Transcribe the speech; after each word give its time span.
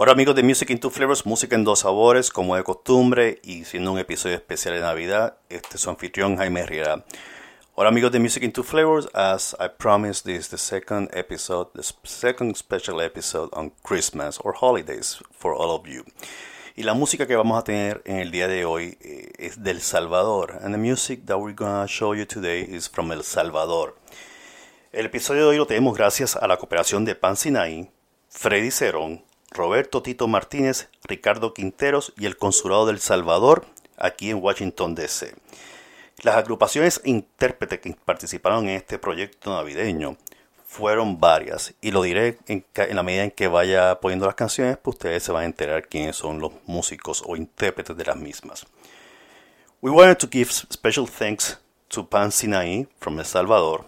Hola 0.00 0.12
amigos 0.12 0.36
de 0.36 0.44
Music 0.44 0.70
in 0.70 0.78
Two 0.78 0.90
Flavors, 0.90 1.26
música 1.26 1.56
en 1.56 1.64
dos 1.64 1.80
sabores, 1.80 2.30
como 2.30 2.54
de 2.54 2.62
costumbre, 2.62 3.40
y 3.42 3.64
siendo 3.64 3.90
un 3.90 3.98
episodio 3.98 4.36
especial 4.36 4.74
de 4.74 4.80
Navidad, 4.80 5.38
este 5.48 5.74
es 5.74 5.80
su 5.80 5.90
anfitrión 5.90 6.36
Jaime 6.36 6.64
Riera. 6.64 7.04
Hola 7.74 7.88
amigos 7.88 8.12
de 8.12 8.20
Music 8.20 8.44
in 8.44 8.52
Two 8.52 8.62
Flavors, 8.62 9.08
as 9.12 9.56
I 9.58 9.66
promised 9.76 10.24
this 10.24 10.38
is 10.38 10.50
the 10.50 10.56
second 10.56 11.10
episode, 11.12 11.70
the 11.74 11.82
second 12.04 12.54
special 12.54 13.00
episode 13.00 13.48
on 13.52 13.72
Christmas 13.82 14.38
or 14.44 14.54
holidays 14.54 15.18
for 15.32 15.52
all 15.52 15.72
of 15.72 15.84
you. 15.88 16.04
Y 16.76 16.84
la 16.84 16.94
música 16.94 17.26
que 17.26 17.34
vamos 17.34 17.58
a 17.58 17.64
tener 17.64 18.00
en 18.04 18.18
el 18.18 18.30
día 18.30 18.46
de 18.46 18.64
hoy 18.64 18.96
eh, 19.00 19.32
es 19.36 19.64
del 19.64 19.80
Salvador. 19.80 20.60
And 20.62 20.72
the 20.72 20.78
music 20.78 21.26
that 21.26 21.38
we're 21.38 21.56
to 21.56 21.88
show 21.88 22.14
you 22.14 22.24
today 22.24 22.62
is 22.62 22.88
from 22.88 23.10
El 23.10 23.24
Salvador. 23.24 23.96
El 24.92 25.06
episodio 25.06 25.42
de 25.42 25.48
hoy 25.48 25.56
lo 25.56 25.66
tenemos 25.66 25.98
gracias 25.98 26.36
a 26.36 26.46
la 26.46 26.56
cooperación 26.56 27.04
de 27.04 27.16
Pan 27.16 27.36
Sinai, 27.36 27.90
Freddy 28.28 28.70
Cerón, 28.70 29.24
Roberto 29.50 30.02
Tito 30.02 30.28
Martínez, 30.28 30.88
Ricardo 31.04 31.54
Quinteros 31.54 32.12
y 32.16 32.26
el 32.26 32.36
Consulado 32.36 32.86
del 32.86 33.00
Salvador 33.00 33.66
aquí 33.96 34.30
en 34.30 34.42
Washington, 34.42 34.94
D.C. 34.94 35.34
Las 36.22 36.36
agrupaciones 36.36 37.00
intérpretes 37.04 37.78
que 37.80 37.96
participaron 38.04 38.68
en 38.68 38.76
este 38.76 38.98
proyecto 38.98 39.54
navideño 39.54 40.16
fueron 40.66 41.18
varias 41.18 41.74
y 41.80 41.92
lo 41.92 42.02
diré 42.02 42.38
en, 42.46 42.64
la 42.90 43.02
medida 43.02 43.24
en 43.24 43.30
que 43.30 43.48
vaya 43.48 44.00
poniendo 44.00 44.26
las 44.26 44.34
canciones, 44.34 44.76
pues 44.76 44.96
ustedes 44.96 45.22
se 45.22 45.32
van 45.32 45.44
a 45.44 45.46
enterar 45.46 45.88
quiénes 45.88 46.16
son 46.16 46.40
los 46.40 46.52
músicos 46.66 47.22
o 47.26 47.36
intérpretes 47.36 47.96
de 47.96 48.04
las 48.04 48.16
mismas. 48.16 48.66
We 49.80 49.90
wanted 49.90 50.18
to 50.18 50.28
give 50.30 50.50
special 50.50 51.06
thanks 51.08 51.58
to 51.88 52.06
Pan 52.06 52.32
Sinai 52.32 52.86
from 52.98 53.18
El 53.18 53.24
Salvador, 53.24 53.86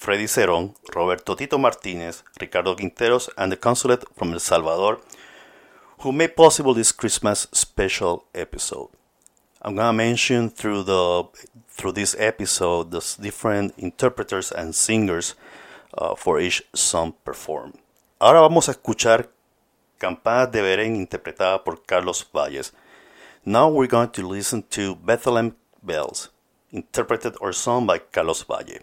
Freddy 0.00 0.28
Cerón, 0.28 0.74
Roberto 0.94 1.36
Tito 1.36 1.58
Martínez, 1.58 2.24
Ricardo 2.40 2.74
Quinteros, 2.74 3.28
and 3.36 3.52
the 3.52 3.58
consulate 3.58 4.02
from 4.16 4.32
El 4.32 4.40
Salvador, 4.40 4.98
who 5.98 6.10
made 6.10 6.34
possible 6.34 6.72
this 6.72 6.90
Christmas 6.90 7.46
special 7.52 8.24
episode. 8.34 8.88
I'm 9.60 9.76
gonna 9.76 9.92
mention 9.92 10.48
through 10.48 10.84
the 10.84 11.24
through 11.68 11.92
this 11.92 12.16
episode 12.18 12.90
the 12.90 13.04
different 13.20 13.74
interpreters 13.76 14.50
and 14.50 14.74
singers 14.74 15.34
uh, 15.98 16.14
for 16.14 16.40
each 16.40 16.62
song 16.72 17.12
performed. 17.22 17.78
Ahora 18.18 18.40
vamos 18.40 18.68
a 18.68 18.72
escuchar 18.72 19.28
Campanas 19.98 20.50
de 20.50 20.62
Belén 20.62 20.96
interpretada 20.96 21.62
por 21.62 21.82
Carlos 21.84 22.26
Valles. 22.32 22.72
Now 23.44 23.68
we're 23.68 23.86
going 23.86 24.08
to 24.12 24.26
listen 24.26 24.62
to 24.70 24.94
Bethlehem 24.94 25.54
Bells, 25.82 26.30
interpreted 26.72 27.34
or 27.38 27.52
sung 27.52 27.86
by 27.86 27.98
Carlos 27.98 28.42
Valle. 28.44 28.80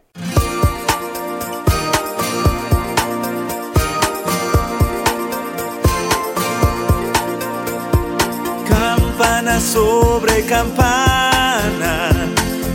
Sobre 9.55 10.43
campana 10.45 12.09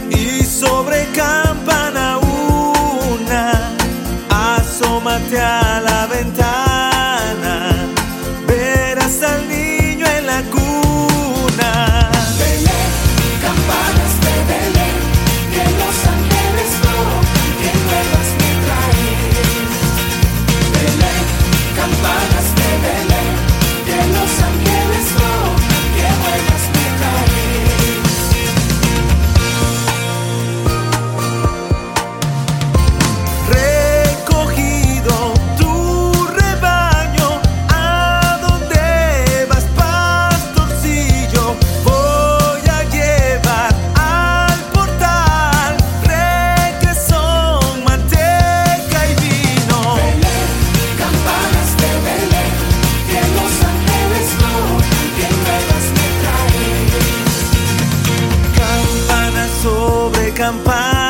y 0.09 0.42
sobre 0.42 1.06
campana 1.12 2.19
una, 2.19 3.53
asómate 4.31 5.39
a 5.39 5.81
la 5.81 6.02
campar 60.34 61.01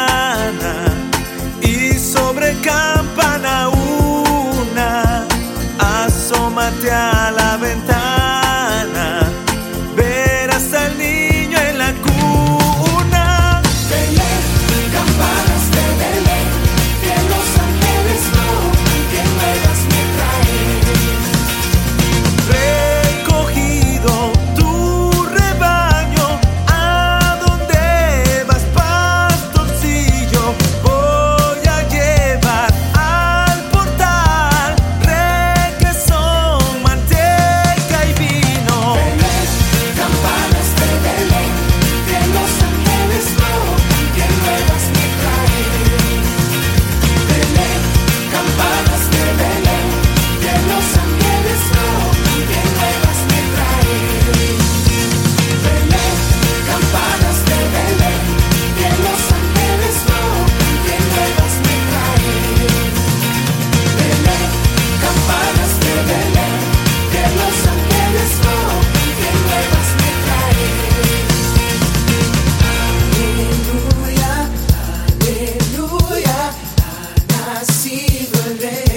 La 77.52 78.91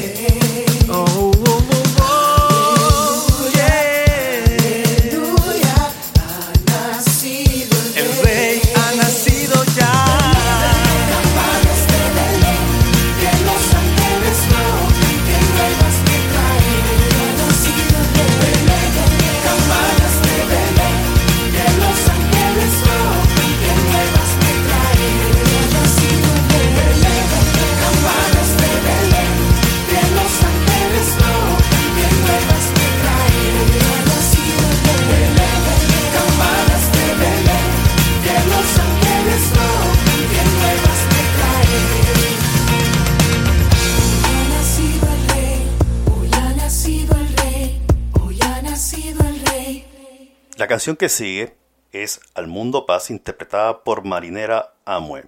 canción 50.75 50.98
que 50.98 51.07
sigue 51.07 51.56
es 51.94 52.19
Al 52.33 52.48
Mundo 52.48 52.86
Paz 52.86 53.10
interpretada 53.10 53.81
por 53.86 54.04
Marinera 54.04 54.74
Amue. 54.83 55.24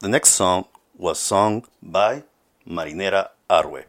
The 0.00 0.08
next 0.08 0.30
song 0.30 0.64
was 0.96 1.18
sung 1.18 1.66
by 1.82 2.24
Marinera 2.64 3.34
Arwe. 3.46 3.87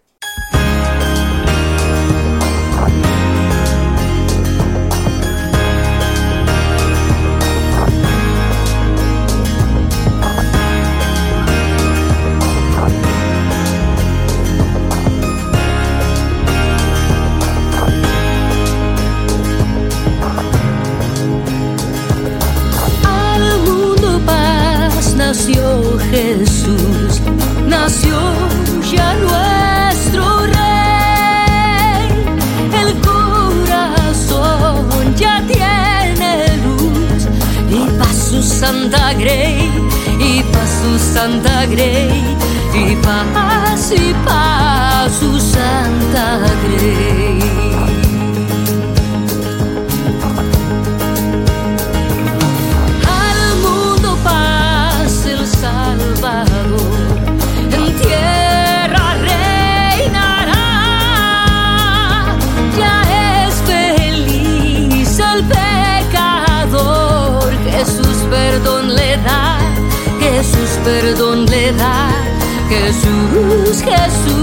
perdón 70.90 71.46
le 71.46 71.72
da 71.74 72.10
Jesús, 72.68 73.84
Jesús. 73.84 74.39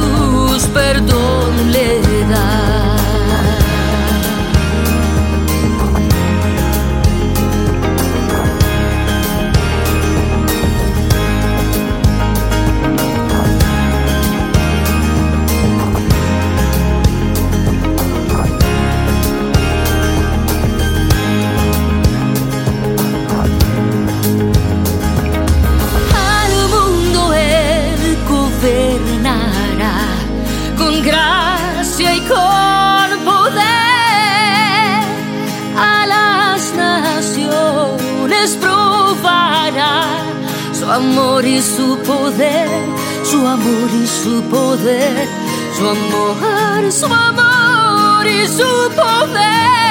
su 43.25 43.47
amor 43.47 43.91
y 43.95 44.07
su 44.07 44.43
poder, 44.51 45.27
su 45.75 45.89
amor, 45.89 46.93
su 46.93 47.07
amor 47.07 48.27
y 48.27 48.47
su 48.47 48.91
poder. 48.95 49.86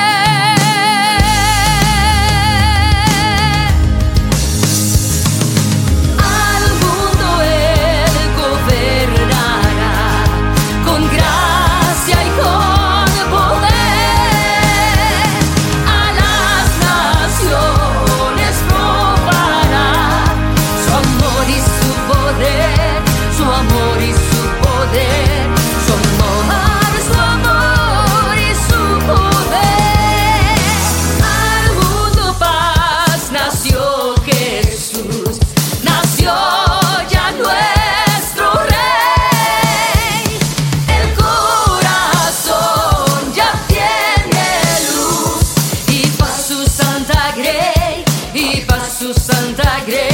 Santa 49.13 49.79
Igreja. 49.83 50.04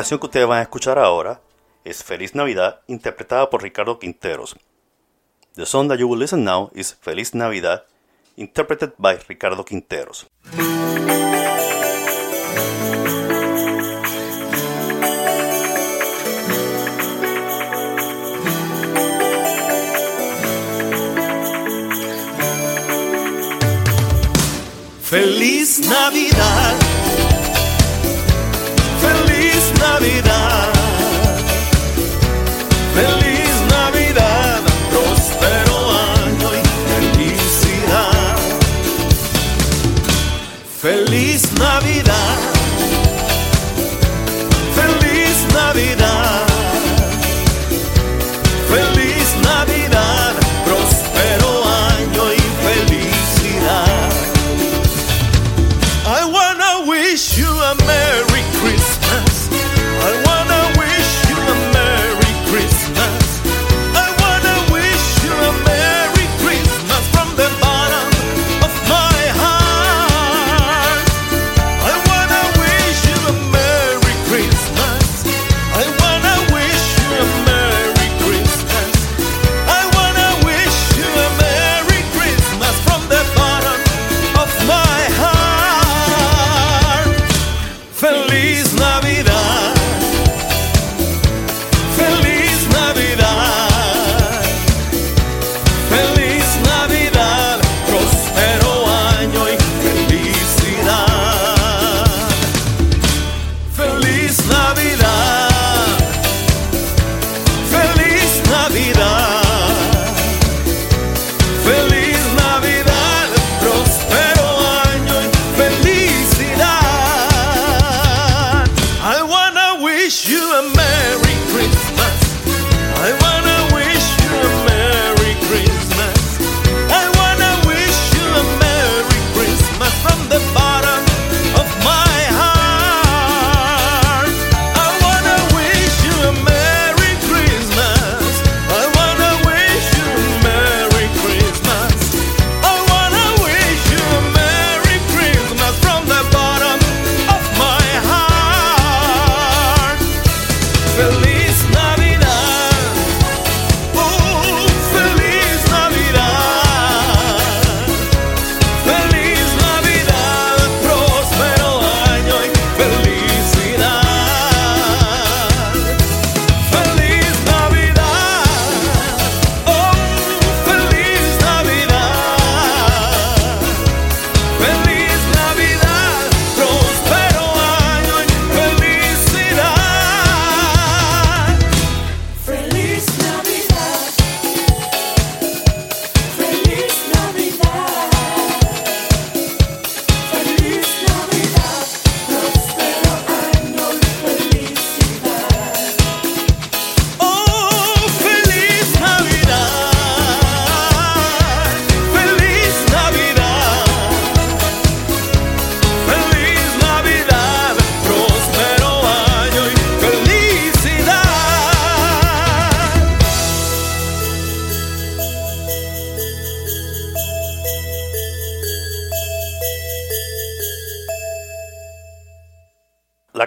canción 0.00 0.18
que 0.18 0.26
ustedes 0.28 0.46
van 0.46 0.60
a 0.60 0.62
escuchar 0.62 0.98
ahora 0.98 1.42
es 1.84 2.02
Feliz 2.02 2.34
Navidad, 2.34 2.80
interpretada 2.86 3.50
por 3.50 3.62
Ricardo 3.62 3.98
Quinteros. 3.98 4.56
The 5.56 5.66
song 5.66 5.88
that 5.88 5.98
you 5.98 6.08
will 6.08 6.18
listen 6.18 6.42
now 6.42 6.70
is 6.74 6.96
Feliz 7.02 7.34
Navidad, 7.34 7.82
interpreted 8.34 8.92
by 8.96 9.18
Ricardo 9.28 9.62
Quinteros. 9.62 10.26
Feliz 25.02 25.78
Navidad 25.80 26.89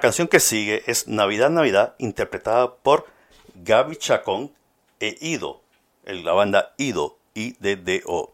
canción 0.03 0.27
que 0.27 0.41
sigue 0.41 0.83
es 0.85 1.07
Navidad, 1.07 1.49
Navidad, 1.49 1.95
interpretada 1.97 2.75
por 2.75 3.07
Gaby 3.55 3.95
Chacón 3.95 4.51
e 4.99 5.15
Ido, 5.21 5.61
la 6.03 6.33
banda 6.33 6.73
Ido, 6.77 7.17
I-D-D-O. 7.35 8.33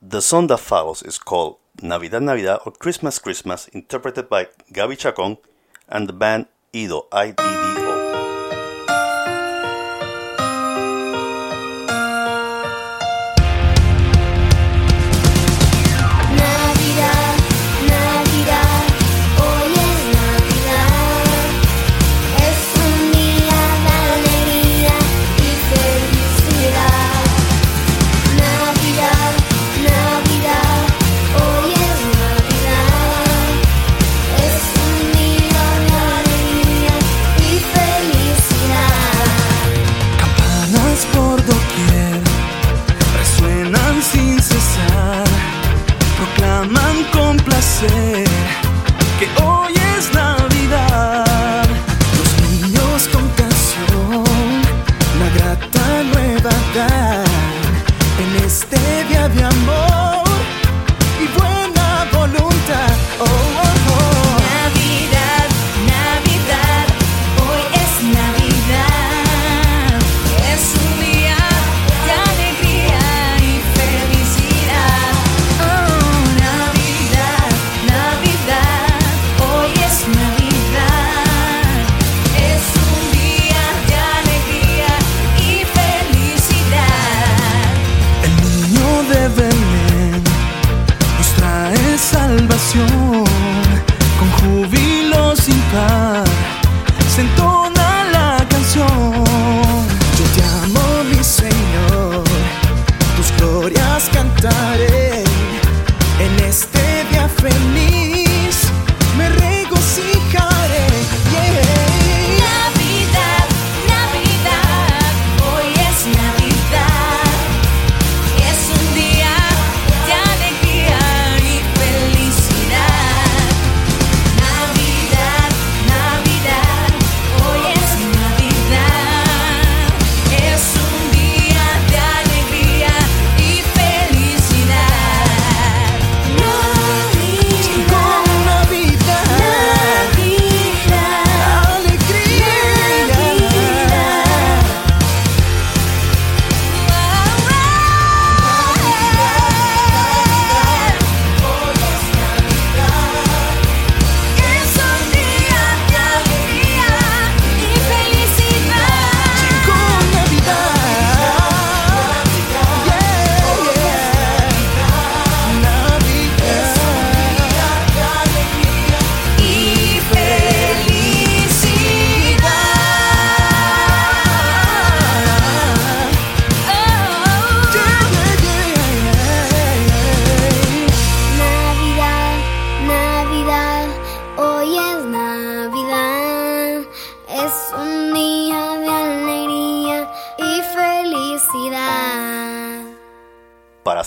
The 0.00 0.22
song 0.22 0.46
that 0.46 0.60
follows 0.60 1.02
is 1.02 1.18
called 1.18 1.58
Navidad, 1.82 2.22
Navidad 2.22 2.60
or 2.64 2.72
Christmas, 2.72 3.20
Christmas, 3.20 3.68
interpreted 3.74 4.30
by 4.30 4.48
Gaby 4.72 4.96
Chacón 4.96 5.36
and 5.86 6.08
the 6.08 6.14
band 6.14 6.46
Ido, 6.72 7.06
I-D-D-O. 7.12 7.59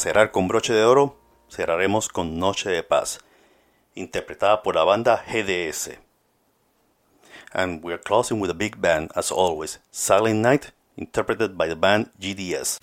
cerrar 0.04 0.32
con 0.32 0.50
broche 0.50 0.74
de 0.74 0.84
oro, 0.84 1.16
cerraremos 1.50 2.10
con 2.10 2.38
Noche 2.38 2.70
de 2.70 2.84
Paz, 2.84 3.20
interpretada 3.96 4.62
por 4.62 4.76
la 4.76 4.84
banda 4.84 5.24
GDS. 5.26 5.92
And 7.54 7.82
we're 7.82 8.02
closing 8.02 8.42
with 8.42 8.52
a 8.52 8.54
big 8.54 8.82
band, 8.82 9.12
as 9.16 9.32
always, 9.32 9.80
Silent 9.92 10.42
Night, 10.42 10.74
interpreted 10.98 11.58
by 11.58 11.70
the 11.70 11.76
band 11.76 12.12
GDS. 12.20 12.80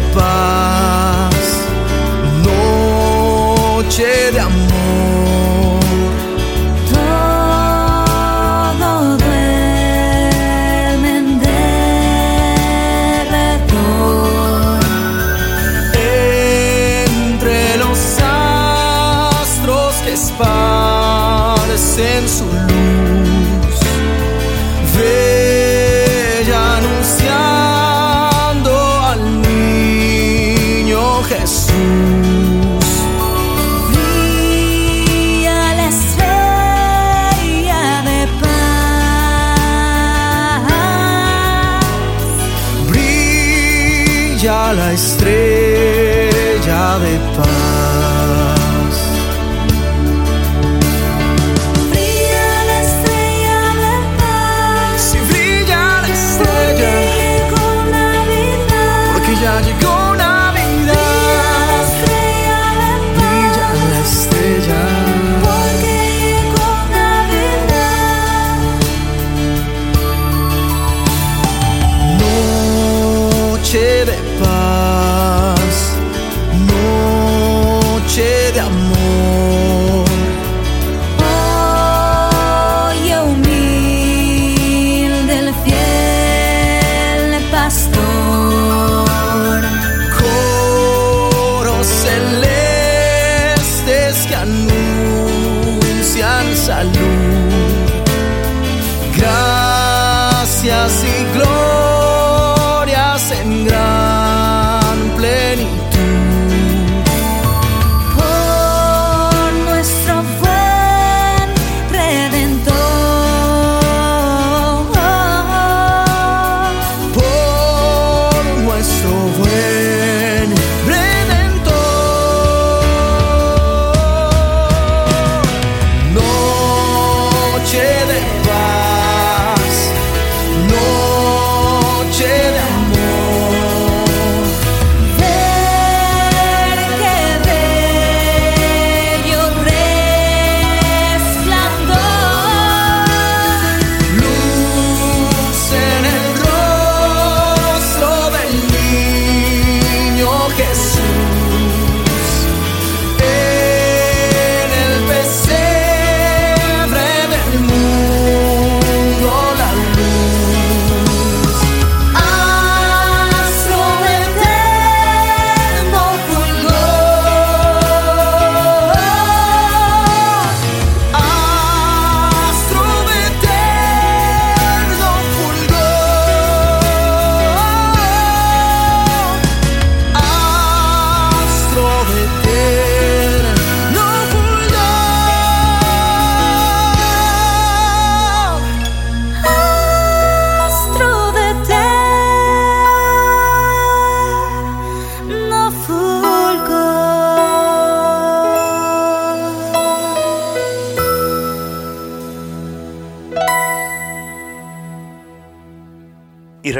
pas 0.00 0.77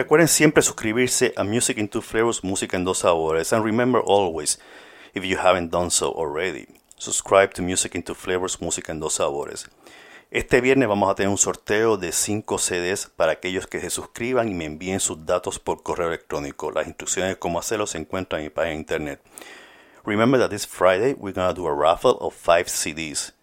recuerden 0.08 0.28
siempre 0.28 0.62
suscribirse 0.62 1.34
a 1.36 1.44
Music 1.44 1.76
in 1.76 1.86
Two 1.86 2.00
Flavors, 2.00 2.42
Música 2.42 2.78
en 2.78 2.84
Dos 2.84 3.00
Sabores. 3.00 3.52
And 3.52 3.62
remember 3.62 4.00
always, 4.02 4.58
if 5.12 5.22
you 5.22 5.36
haven't 5.36 5.70
done 5.70 5.90
so 5.90 6.14
already, 6.16 6.66
subscribe 6.96 7.52
to 7.52 7.62
Music 7.62 7.94
in 7.94 8.02
Two 8.02 8.14
Flavors, 8.14 8.58
Música 8.58 8.90
en 8.90 9.00
Dos 9.00 9.16
Sabores. 9.16 9.68
Este 10.30 10.62
viernes 10.62 10.88
vamos 10.88 11.10
a 11.10 11.14
tener 11.14 11.28
un 11.28 11.36
sorteo 11.36 11.98
de 11.98 12.12
5 12.12 12.56
CDs 12.56 13.10
para 13.14 13.32
aquellos 13.32 13.66
que 13.66 13.82
se 13.82 13.90
suscriban 13.90 14.48
y 14.48 14.54
me 14.54 14.64
envíen 14.64 14.98
sus 14.98 15.26
datos 15.26 15.58
por 15.58 15.82
correo 15.82 16.08
electrónico. 16.08 16.70
Las 16.70 16.86
instrucciones 16.86 17.32
de 17.32 17.38
cómo 17.38 17.58
hacerlo 17.58 17.86
se 17.86 17.98
encuentran 17.98 18.40
en 18.40 18.46
mi 18.46 18.50
página 18.50 18.76
internet. 18.76 19.20
Remember 20.06 20.40
that 20.40 20.48
this 20.48 20.66
Friday 20.66 21.12
we're 21.18 21.34
going 21.34 21.54
to 21.54 21.60
do 21.60 21.66
a 21.66 21.74
raffle 21.74 22.16
of 22.22 22.32
5 22.32 22.68
CDs. 22.68 23.34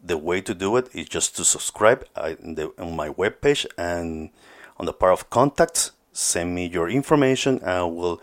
The 0.00 0.14
way 0.14 0.40
to 0.42 0.54
do 0.54 0.78
it 0.78 0.88
is 0.94 1.08
just 1.12 1.34
to 1.34 1.44
subscribe 1.44 2.06
on 2.14 2.94
my 2.94 3.08
webpage 3.08 3.66
and 3.76 4.30
on 4.78 4.86
the 4.86 4.92
part 4.92 5.12
of 5.12 5.30
contacts, 5.30 5.92
send 6.16 6.54
me 6.54 6.66
your 6.66 6.88
information 6.88 7.60
and 7.62 7.94
we'll 7.94 8.20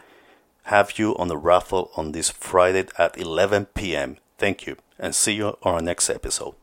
have 0.63 0.97
you 0.97 1.15
on 1.17 1.27
the 1.27 1.37
raffle 1.37 1.91
on 1.95 2.11
this 2.11 2.29
Friday 2.29 2.87
at 2.97 3.17
11 3.17 3.67
p.m. 3.73 4.17
Thank 4.37 4.65
you 4.65 4.77
and 4.97 5.13
see 5.13 5.33
you 5.33 5.57
on 5.61 5.75
our 5.75 5.81
next 5.81 6.09
episode. 6.09 6.55